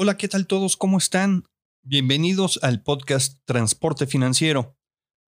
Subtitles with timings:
[0.00, 0.76] Hola, ¿qué tal todos?
[0.76, 1.42] ¿Cómo están?
[1.82, 4.76] Bienvenidos al podcast Transporte Financiero.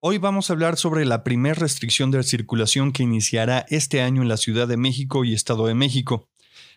[0.00, 4.28] Hoy vamos a hablar sobre la primera restricción de circulación que iniciará este año en
[4.28, 6.28] la Ciudad de México y Estado de México.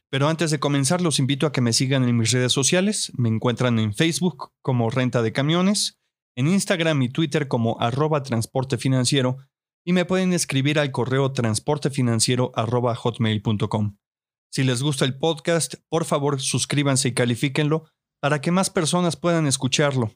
[0.10, 3.12] Pero antes de comenzar, los invito a que me sigan en mis redes sociales.
[3.15, 5.99] Me encuentran en Facebook como Renta de Camiones,
[6.35, 9.37] en Instagram y Twitter como arroba transporte financiero
[9.85, 13.97] y me pueden escribir al correo transportefinanciero.hotmail.com.
[14.54, 17.85] Si les gusta el podcast, por favor suscríbanse y califíquenlo
[18.21, 20.12] para que más personas puedan escucharlo.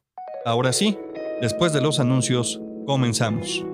[0.45, 0.95] Ahora sí,
[1.41, 3.65] después de los anuncios, comenzamos.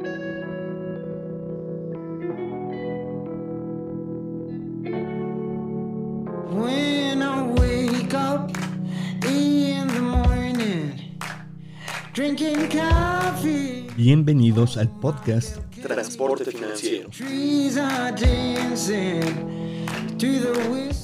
[14.06, 17.10] Bienvenidos al podcast Transporte Financiero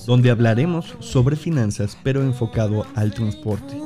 [0.06, 3.78] donde hablaremos sobre finanzas pero enfocado al transporte.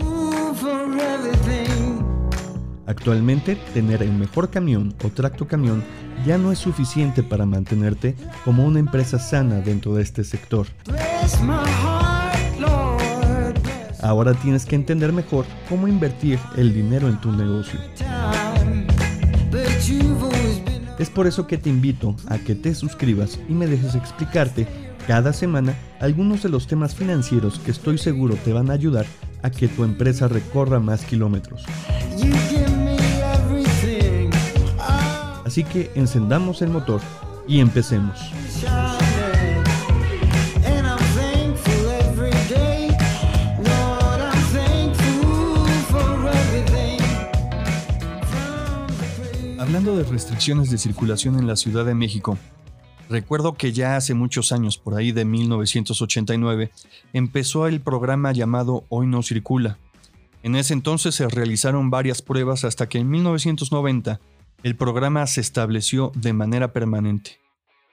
[2.88, 5.84] Actualmente, tener el mejor camión o tracto camión
[6.26, 10.66] ya no es suficiente para mantenerte como una empresa sana dentro de este sector.
[14.02, 17.80] Ahora tienes que entender mejor cómo invertir el dinero en tu negocio.
[21.00, 24.68] Es por eso que te invito a que te suscribas y me dejes explicarte
[25.08, 29.06] cada semana algunos de los temas financieros que estoy seguro te van a ayudar
[29.42, 31.66] a que tu empresa recorra más kilómetros.
[35.46, 37.02] Así que encendamos el motor
[37.48, 38.20] y empecemos.
[49.64, 52.38] Hablando de restricciones de circulación en la Ciudad de México,
[53.10, 56.72] Recuerdo que ya hace muchos años, por ahí de 1989,
[57.14, 59.78] empezó el programa llamado Hoy no circula.
[60.42, 64.20] En ese entonces se realizaron varias pruebas hasta que en 1990
[64.64, 67.40] el programa se estableció de manera permanente.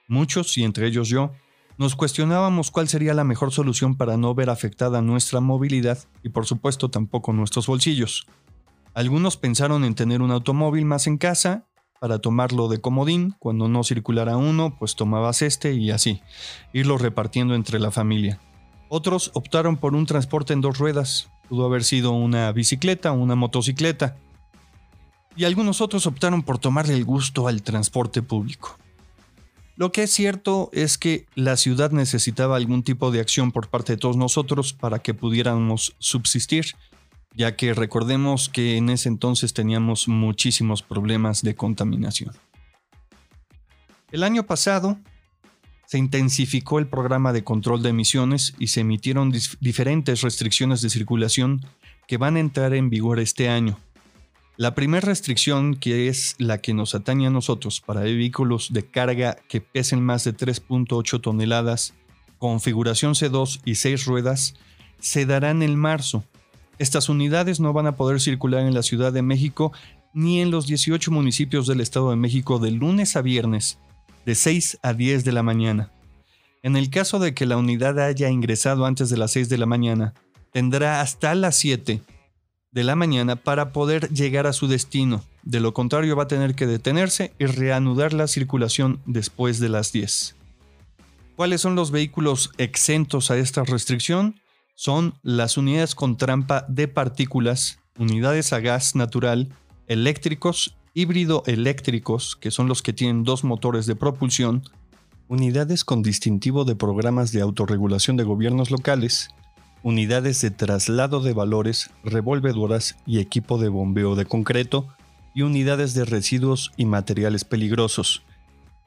[0.09, 1.31] Muchos, y entre ellos yo,
[1.77, 6.45] nos cuestionábamos cuál sería la mejor solución para no ver afectada nuestra movilidad y por
[6.45, 8.27] supuesto tampoco nuestros bolsillos.
[8.93, 11.65] Algunos pensaron en tener un automóvil más en casa
[12.01, 16.21] para tomarlo de comodín, cuando no circulara uno, pues tomabas este y así,
[16.73, 18.39] irlo repartiendo entre la familia.
[18.89, 23.35] Otros optaron por un transporte en dos ruedas, pudo haber sido una bicicleta o una
[23.35, 24.17] motocicleta.
[25.37, 28.77] Y algunos otros optaron por tomarle el gusto al transporte público.
[29.77, 33.93] Lo que es cierto es que la ciudad necesitaba algún tipo de acción por parte
[33.93, 36.75] de todos nosotros para que pudiéramos subsistir
[37.33, 42.33] ya que recordemos que en ese entonces teníamos muchísimos problemas de contaminación.
[44.11, 44.99] El año pasado
[45.85, 51.61] se intensificó el programa de control de emisiones y se emitieron diferentes restricciones de circulación
[52.07, 53.77] que van a entrar en vigor este año.
[54.57, 59.37] La primera restricción, que es la que nos atañe a nosotros para vehículos de carga
[59.47, 61.93] que pesen más de 3.8 toneladas,
[62.37, 64.55] configuración C2 y 6 ruedas,
[64.99, 66.25] se dará en marzo
[66.81, 69.71] estas unidades no van a poder circular en la Ciudad de México
[70.13, 73.77] ni en los 18 municipios del Estado de México de lunes a viernes,
[74.25, 75.91] de 6 a 10 de la mañana.
[76.63, 79.67] En el caso de que la unidad haya ingresado antes de las 6 de la
[79.67, 80.15] mañana,
[80.51, 82.01] tendrá hasta las 7
[82.71, 85.23] de la mañana para poder llegar a su destino.
[85.43, 89.91] De lo contrario va a tener que detenerse y reanudar la circulación después de las
[89.91, 90.35] 10.
[91.35, 94.41] ¿Cuáles son los vehículos exentos a esta restricción?
[94.75, 99.49] Son las unidades con trampa de partículas, unidades a gas natural,
[99.87, 104.63] eléctricos, híbrido eléctricos, que son los que tienen dos motores de propulsión,
[105.27, 109.29] unidades con distintivo de programas de autorregulación de gobiernos locales,
[109.83, 114.87] unidades de traslado de valores, revolvedoras y equipo de bombeo de concreto,
[115.33, 118.23] y unidades de residuos y materiales peligrosos,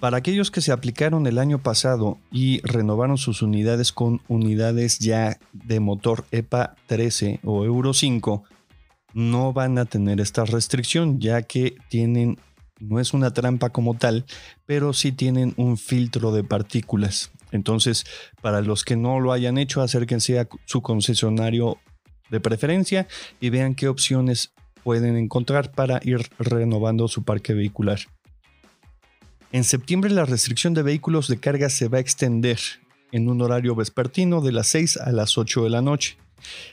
[0.00, 5.38] para aquellos que se aplicaron el año pasado y renovaron sus unidades con unidades ya
[5.52, 8.44] de motor EPA 13 o Euro 5,
[9.14, 12.38] no van a tener esta restricción ya que tienen,
[12.80, 14.26] no es una trampa como tal,
[14.66, 17.30] pero sí tienen un filtro de partículas.
[17.52, 18.04] Entonces,
[18.42, 21.78] para los que no lo hayan hecho, acérquense a su concesionario
[22.30, 23.06] de preferencia
[23.40, 24.52] y vean qué opciones
[24.82, 28.00] pueden encontrar para ir renovando su parque vehicular.
[29.54, 32.58] En septiembre la restricción de vehículos de carga se va a extender
[33.12, 36.16] en un horario vespertino de las 6 a las 8 de la noche.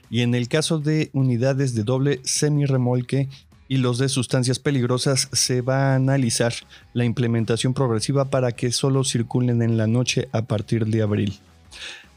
[0.10, 3.30] Y en el caso de unidades de doble semirremolque
[3.68, 6.56] y los de sustancias peligrosas se va a analizar
[6.94, 11.38] la implementación progresiva para que solo circulen en la noche a partir de abril.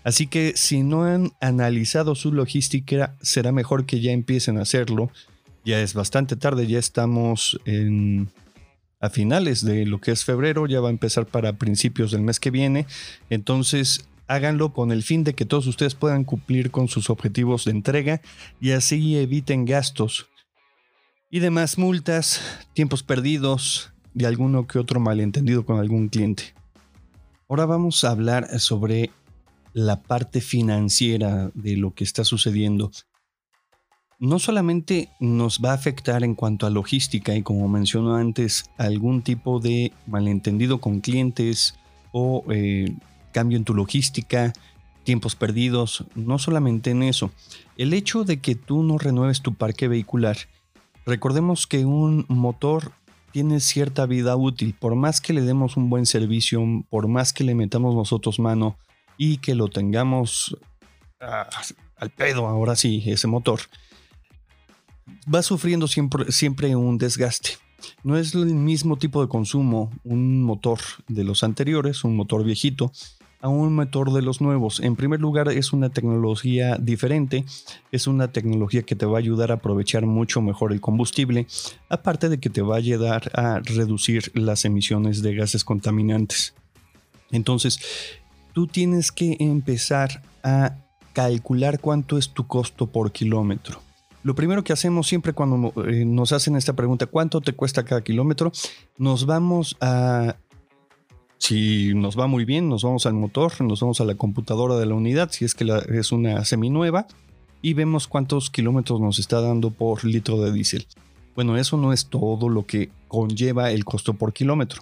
[0.03, 5.11] Así que si no han analizado su logística, será mejor que ya empiecen a hacerlo.
[5.67, 7.61] Ya es bastante tarde, ya estamos
[9.05, 12.41] a finales de lo que es febrero, ya va a empezar para principios del mes
[12.41, 12.87] que viene.
[13.29, 17.73] Entonces háganlo con el fin de que todos ustedes puedan cumplir con sus objetivos de
[17.73, 18.23] entrega
[18.61, 20.27] y así eviten gastos
[21.31, 22.41] y demás multas,
[22.73, 26.55] tiempos perdidos de alguno que otro malentendido con algún cliente.
[27.49, 29.11] Ahora vamos a hablar sobre
[29.75, 32.91] la parte financiera de lo que está sucediendo.
[34.19, 39.23] No solamente nos va a afectar en cuanto a logística y como mencionó antes, algún
[39.23, 41.75] tipo de malentendido con clientes
[42.13, 42.95] o eh,
[43.33, 44.53] cambio en tu logística,
[45.03, 47.31] tiempos perdidos, no solamente en eso.
[47.77, 50.37] El hecho de que tú no renueves tu parque vehicular,
[51.05, 52.93] recordemos que un motor
[53.35, 57.43] tiene cierta vida útil, por más que le demos un buen servicio, por más que
[57.43, 58.77] le metamos nosotros mano
[59.19, 60.57] y que lo tengamos
[61.21, 61.49] ah,
[61.97, 63.61] al pedo, ahora sí, ese motor,
[65.33, 67.51] va sufriendo siempre, siempre un desgaste.
[68.03, 70.79] No es el mismo tipo de consumo un motor
[71.09, 72.93] de los anteriores, un motor viejito,
[73.45, 74.81] a un motor de los nuevos.
[74.81, 77.45] En primer lugar, es una tecnología diferente,
[77.93, 81.47] es una tecnología que te va a ayudar a aprovechar mucho mejor el combustible,
[81.91, 86.55] aparte de que te va a ayudar a reducir las emisiones de gases contaminantes.
[87.33, 87.81] Entonces,
[88.55, 90.79] tú tienes que empezar a
[91.12, 93.83] calcular cuánto es tu costo por kilómetro.
[94.25, 98.03] Lo primero que hacemos siempre cuando eh, nos hacen esta pregunta, ¿cuánto te cuesta cada
[98.03, 98.53] kilómetro?
[98.97, 100.37] Nos vamos a
[101.37, 104.87] si nos va muy bien, nos vamos al motor, nos vamos a la computadora de
[104.87, 107.06] la unidad, si es que es una seminueva,
[107.61, 110.87] y vemos cuántos kilómetros nos está dando por litro de diésel.
[111.35, 114.81] Bueno, eso no es todo lo que conlleva el costo por kilómetro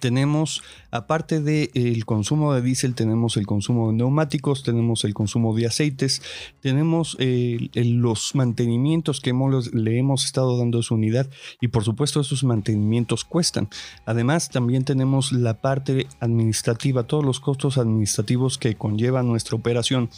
[0.00, 5.66] tenemos, aparte del consumo de diésel, tenemos el consumo de neumáticos, tenemos el consumo de
[5.66, 6.22] aceites,
[6.60, 9.32] tenemos eh, los mantenimientos que
[9.72, 11.28] le hemos estado dando a su unidad
[11.60, 13.68] y por supuesto esos mantenimientos cuestan.
[14.06, 20.10] Además, también tenemos la parte administrativa, todos los costos administrativos que conlleva nuestra operación.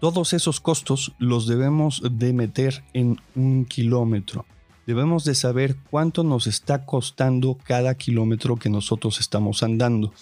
[0.00, 4.46] Todos esos costos los debemos de meter en un kilómetro
[4.86, 10.12] debemos de saber cuánto nos está costando cada kilómetro que nosotros estamos andando.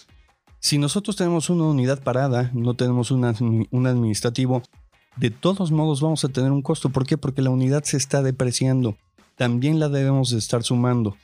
[0.60, 4.62] Si nosotros tenemos una unidad parada, no tenemos un administrativo,
[5.16, 6.90] de todos modos vamos a tener un costo.
[6.90, 7.16] ¿Por qué?
[7.16, 8.96] Porque la unidad se está depreciando.
[9.36, 11.16] También la debemos de estar sumando.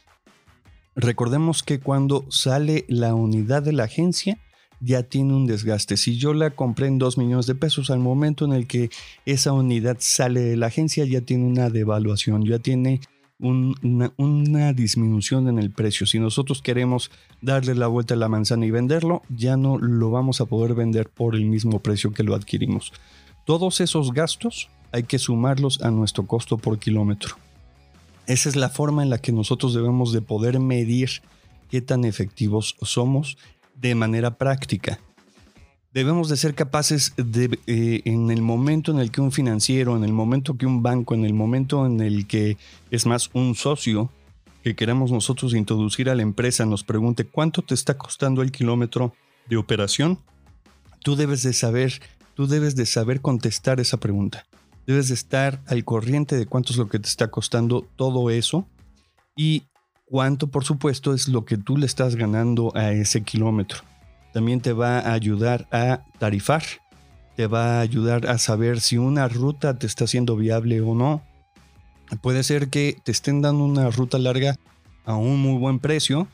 [0.97, 4.39] Recordemos que cuando sale la unidad de la agencia,
[4.81, 5.97] ya tiene un desgaste.
[5.97, 8.91] Si yo la compré en 2 millones de pesos, al momento en el que
[9.25, 13.01] esa unidad sale de la agencia, ya tiene una devaluación, ya tiene
[13.39, 16.07] una, disminución en el precio.
[16.07, 17.11] Si nosotros queremos
[17.41, 21.09] darle la vuelta a la manzana y venderlo, ya no lo vamos a poder vender
[21.09, 22.93] por el mismo precio que lo adquirimos.
[23.45, 27.37] Todos esos gastos hay que sumarlos a nuestro costo por kilómetro.
[28.27, 31.11] Esa es la forma en la que nosotros debemos de poder medir
[31.71, 33.37] qué tan efectivos somos
[33.75, 35.01] de manera práctica
[35.95, 40.03] debemos de ser capaces de, eh, en el momento en el que un financiero, en
[40.03, 42.59] el momento que un banco, en el momento en el que
[42.91, 44.11] es más un socio
[44.65, 49.15] que queremos nosotros introducir a la empresa nos pregunte cuánto te está costando el kilómetro
[49.49, 50.19] de operación,
[51.01, 52.01] tú debes de saber,
[52.35, 54.47] tú debes de saber contestar esa pregunta.
[54.87, 58.67] Debes de estar al corriente de cuánto es lo que te está costando todo eso
[59.37, 59.63] y
[60.07, 63.85] cuánto, por supuesto, es lo que tú le estás ganando a ese kilómetro
[64.35, 66.65] también te va a ayudar a tarifar,
[67.37, 71.23] te va a ayudar a saber si una ruta te está siendo viable o no.
[72.21, 74.57] Puede ser que te estén dando una ruta larga
[75.05, 76.27] a un muy buen precio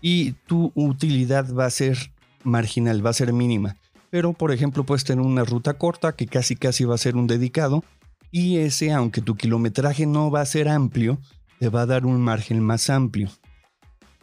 [0.00, 2.12] y tu utilidad va a ser
[2.44, 3.76] marginal, va a ser mínima.
[4.08, 7.26] Pero por ejemplo puedes tener una ruta corta que casi casi va a ser un
[7.26, 7.84] dedicado
[8.30, 11.18] y ese, aunque tu kilometraje no va a ser amplio,
[11.58, 13.28] te va a dar un margen más amplio.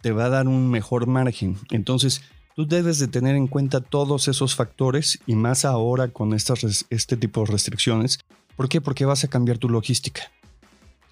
[0.01, 1.57] Te va a dar un mejor margen.
[1.69, 2.23] Entonces,
[2.67, 7.41] Debes de tener en cuenta todos esos factores y más ahora con estas, este tipo
[7.41, 8.19] de restricciones.
[8.55, 8.81] ¿Por qué?
[8.81, 10.31] Porque vas a cambiar tu logística.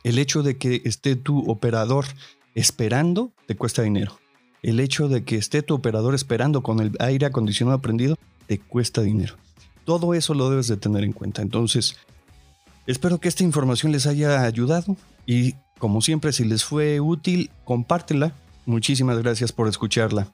[0.03, 2.05] El hecho de que esté tu operador
[2.55, 4.19] esperando te cuesta dinero.
[4.61, 9.01] El hecho de que esté tu operador esperando con el aire acondicionado prendido te cuesta
[9.01, 9.35] dinero.
[9.85, 11.41] Todo eso lo debes de tener en cuenta.
[11.41, 11.97] Entonces,
[12.87, 18.33] espero que esta información les haya ayudado y como siempre, si les fue útil, compártela.
[18.65, 20.27] Muchísimas gracias por escucharla.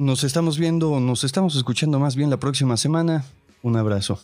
[0.00, 3.26] Nos estamos viendo, nos estamos escuchando más bien la próxima semana.
[3.62, 4.18] Un abrazo.